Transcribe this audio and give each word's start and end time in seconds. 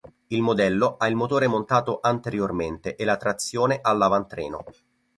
Il 0.29 0.41
modello 0.41 0.97
ha 0.97 1.05
il 1.05 1.13
motore 1.13 1.45
montato 1.45 1.99
anteriormente 2.01 2.95
e 2.95 3.05
la 3.05 3.17
trazione 3.17 3.77
all’avantreno. 3.83 4.63